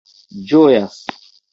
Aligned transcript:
ĝojas 0.53 0.91